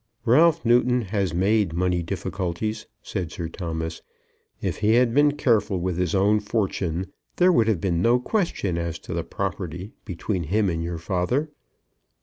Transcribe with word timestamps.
"Ralph 0.25 0.65
Newton 0.65 1.01
has 1.03 1.31
made 1.31 1.73
money 1.73 2.01
difficulties," 2.01 2.87
said 3.03 3.31
Sir 3.31 3.47
Thomas. 3.47 4.01
"If 4.59 4.77
he 4.77 4.95
had 4.95 5.13
been 5.13 5.33
careful 5.37 5.79
with 5.79 5.99
his 5.99 6.15
own 6.15 6.39
fortune 6.39 7.13
there 7.35 7.51
would 7.51 7.67
have 7.67 7.79
been 7.79 8.01
no 8.01 8.19
question 8.19 8.79
as 8.79 8.97
to 8.97 9.13
the 9.13 9.23
property 9.23 9.93
between 10.03 10.45
him 10.45 10.71
and 10.71 10.83
your 10.83 10.97
father." 10.97 11.51